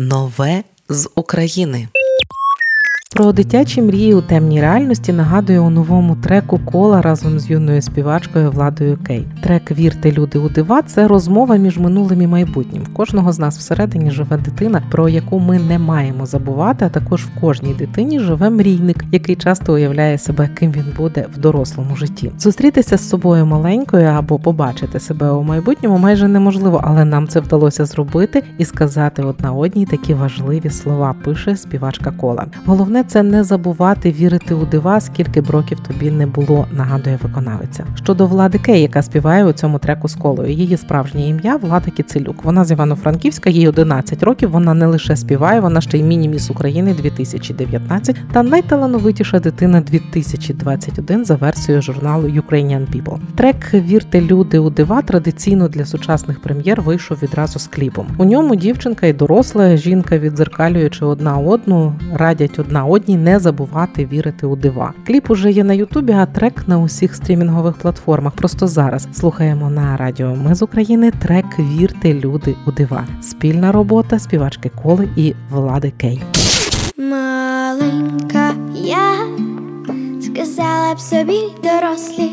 Нове 0.00 0.64
з 0.88 1.08
України. 1.14 1.88
Про 3.18 3.32
дитячі 3.32 3.82
мрії 3.82 4.14
у 4.14 4.20
темній 4.20 4.60
реальності 4.60 5.12
нагадує 5.12 5.60
у 5.60 5.70
новому 5.70 6.16
треку 6.16 6.60
кола 6.64 7.02
разом 7.02 7.38
з 7.38 7.50
юною 7.50 7.82
співачкою 7.82 8.50
Владою 8.50 8.98
Кей. 9.06 9.26
Трек 9.42 9.70
Вірте, 9.70 10.12
люди 10.12 10.38
у 10.38 10.48
дива 10.48 10.82
це 10.82 11.08
розмова 11.08 11.56
між 11.56 11.78
минулим 11.78 12.22
і 12.22 12.26
майбутнім. 12.26 12.82
В 12.82 12.94
кожного 12.94 13.32
з 13.32 13.38
нас 13.38 13.58
всередині 13.58 14.10
живе 14.10 14.36
дитина, 14.36 14.82
про 14.90 15.08
яку 15.08 15.38
ми 15.38 15.58
не 15.58 15.78
маємо 15.78 16.26
забувати. 16.26 16.84
А 16.84 16.88
також 16.88 17.24
в 17.24 17.40
кожній 17.40 17.74
дитині 17.74 18.20
живе 18.20 18.50
мрійник, 18.50 19.04
який 19.12 19.36
часто 19.36 19.74
уявляє 19.74 20.18
себе, 20.18 20.48
ким 20.48 20.72
він 20.72 20.86
буде 20.96 21.26
в 21.34 21.38
дорослому 21.38 21.96
житті. 21.96 22.32
Зустрітися 22.38 22.96
з 22.96 23.08
собою 23.08 23.46
маленькою 23.46 24.06
або 24.06 24.38
побачити 24.38 25.00
себе 25.00 25.30
у 25.30 25.42
майбутньому 25.42 25.98
майже 25.98 26.28
неможливо, 26.28 26.80
але 26.84 27.04
нам 27.04 27.28
це 27.28 27.40
вдалося 27.40 27.84
зробити 27.84 28.42
і 28.58 28.64
сказати 28.64 29.22
одна 29.22 29.52
одній 29.52 29.86
такі 29.86 30.14
важливі 30.14 30.70
слова. 30.70 31.14
Пише 31.24 31.56
співачка 31.56 32.10
кола. 32.10 32.46
Головне 32.66 33.04
це 33.08 33.22
не 33.22 33.44
забувати 33.44 34.12
вірити 34.12 34.54
у 34.54 34.66
дива, 34.66 35.00
скільки 35.00 35.40
б 35.40 35.50
років 35.50 35.80
тобі 35.80 36.10
не 36.10 36.26
було, 36.26 36.66
нагадує 36.72 37.18
виконавиця. 37.22 37.84
Щодо 37.94 38.26
влади 38.26 38.58
Кей, 38.58 38.82
яка 38.82 39.02
співає 39.02 39.44
у 39.44 39.52
цьому 39.52 39.78
треку 39.78 40.08
з 40.08 40.14
колою. 40.14 40.52
Її 40.52 40.76
справжнє 40.76 41.28
ім'я 41.28 41.56
Влада 41.56 41.90
Кіцелюк. 41.90 42.44
Вона 42.44 42.64
з 42.64 42.70
Івано-Франківська, 42.70 43.50
їй 43.50 43.68
11 43.68 44.22
років. 44.22 44.50
Вона 44.50 44.74
не 44.74 44.86
лише 44.86 45.16
співає, 45.16 45.60
вона 45.60 45.80
ще 45.80 45.98
й 45.98 46.02
міні-міс 46.02 46.50
України 46.50 46.94
2019 46.94 48.16
та 48.32 48.42
найталановитіша 48.42 49.40
дитина 49.40 49.80
2021 49.80 51.24
за 51.24 51.34
версією 51.34 51.82
журналу 51.82 52.28
Ukrainian 52.28 52.86
People. 52.94 53.18
Трек 53.34 53.74
Вірте 53.74 54.20
люди 54.20 54.58
у 54.58 54.70
дива 54.70 55.02
традиційно 55.02 55.68
для 55.68 55.84
сучасних 55.84 56.40
прем'єр 56.40 56.82
вийшов 56.82 57.18
відразу 57.22 57.58
з 57.58 57.66
кліпом. 57.66 58.06
У 58.18 58.24
ньому 58.24 58.56
дівчинка 58.56 59.06
і 59.06 59.12
доросла 59.12 59.76
жінка, 59.76 60.18
відзеркалюючи 60.18 61.04
одна 61.04 61.38
одну, 61.38 61.94
радять 62.14 62.58
одна 62.58 62.84
одній 62.84 62.97
не 63.06 63.38
забувати 63.38 64.06
вірити 64.06 64.46
у 64.46 64.56
дива. 64.56 64.92
Кліп 65.06 65.30
уже 65.30 65.50
є 65.50 65.64
на 65.64 65.74
Ютубі, 65.74 66.12
а 66.12 66.26
трек 66.26 66.68
на 66.68 66.78
усіх 66.78 67.14
стрімінгових 67.14 67.76
платформах. 67.76 68.32
Просто 68.32 68.66
зараз 68.66 69.08
слухаємо 69.12 69.70
на 69.70 69.96
радіо. 69.96 70.36
Ми 70.36 70.54
з 70.54 70.62
України 70.62 71.10
трек 71.10 71.46
Вірте 71.58 72.14
люди 72.14 72.54
у 72.66 72.72
дива. 72.72 73.04
Спільна 73.22 73.72
робота 73.72 74.18
співачки 74.18 74.70
Коли 74.82 75.08
і 75.16 75.34
Влади 75.50 75.92
Кей. 75.96 76.22
Маленька 76.96 78.54
я 78.74 79.14
сказала 80.20 80.94
б 80.94 81.00
собі 81.00 81.40
дорослі, 81.62 82.30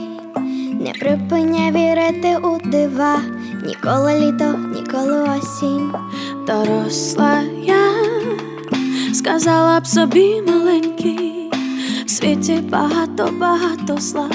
не 0.74 0.92
припиняй 1.00 1.72
вірити 1.72 2.38
у 2.38 2.70
дива, 2.70 3.20
ніколи 3.68 4.20
літо, 4.20 4.60
ніколи 4.76 5.22
осінь. 5.22 5.92
Доросла 6.48 7.42
я 7.64 7.95
сказала 9.26 9.80
б 9.80 9.88
собі 9.88 10.42
маленький, 10.48 11.52
в 12.06 12.10
світі 12.10 12.54
багато, 12.70 13.30
багато 13.40 13.98
зла, 13.98 14.30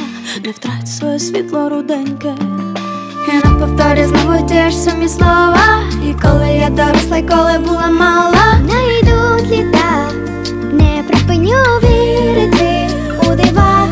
не 0.44 0.50
втрать 0.50 0.88
своє 0.88 1.18
світло 1.18 1.68
руденьке. 1.68 2.34
І 3.28 3.48
на 3.48 3.54
повторі 3.54 4.04
знову 4.04 4.46
ті 4.48 4.70
ж 4.70 4.72
самі 4.72 5.08
слова. 5.08 5.82
І 6.04 6.14
коли 6.22 6.48
я 6.48 6.70
доросла, 6.70 7.16
і 7.16 7.22
коли 7.22 7.58
була 7.58 7.86
мала, 7.86 8.58
не 8.62 8.98
йдуть 8.98 9.50
літа, 9.50 10.10
не 10.72 11.04
припиню 11.08 11.62
вірити 11.82 12.88
у 13.22 13.34
дива. 13.36 13.88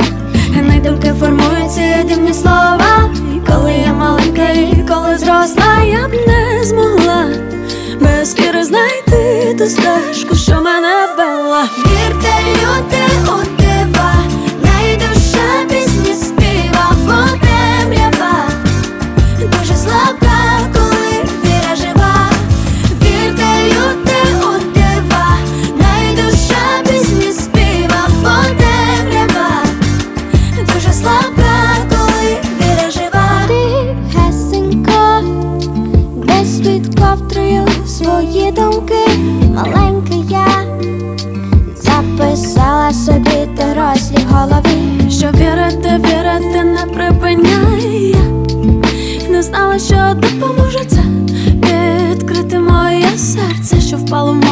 Не 0.63 0.81
думки 0.81 1.13
формуються 1.21 2.05
дивні 2.09 2.35
слова. 2.35 3.11
І 3.37 3.53
коли 3.53 3.73
я 3.87 3.93
маленька, 3.93 4.49
і 4.49 4.85
коли 4.89 5.19
зросла, 5.19 5.83
я 5.85 6.09
б 6.09 6.13
не 6.27 6.38
стежку, 9.69 10.35
що 10.35 10.61
мене 10.63 11.09
вела. 11.19 11.69
Вірте, 11.87 12.33
люди 12.53 12.98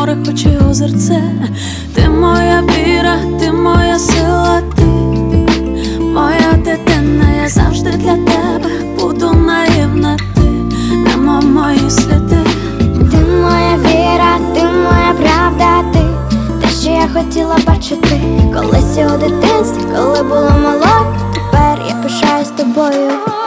море, 0.07 0.19
хоч 0.27 0.45
і 0.45 0.59
озерце. 0.71 1.23
Ти 1.95 2.09
моя 2.09 2.63
віра, 2.63 3.19
ти 3.41 3.53
моя 3.53 3.99
сила, 3.99 4.63
ти 4.77 4.85
моя 6.03 6.53
дитина, 6.57 7.43
я 7.43 7.49
завжди 7.49 7.91
для 7.91 8.17
тебе 8.17 8.71
буду 9.01 9.33
наївна, 9.33 10.17
ти 10.35 10.41
нема 10.97 11.41
мої 11.41 11.91
сліди. 11.91 12.39
Ти 13.11 13.17
моя 13.17 13.77
віра, 13.77 14.39
ти 14.55 14.63
моя 14.63 15.15
правда, 15.21 15.83
ти 15.93 16.01
те, 16.61 16.69
що 16.69 16.91
я 16.91 17.09
хотіла 17.15 17.57
бачити, 17.67 18.21
колись 18.55 18.99
у 18.99 19.19
дитинстві, 19.19 19.83
коли 19.97 20.23
була 20.23 20.57
мала, 20.63 21.07
тепер 21.35 21.79
я 21.89 21.95
пишаюсь 21.95 22.49
тобою. 22.49 23.46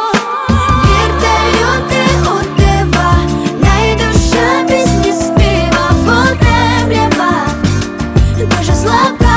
club. 8.90 9.29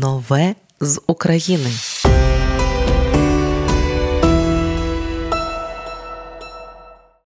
Нове 0.00 0.54
з 0.80 1.00
України. 1.06 1.70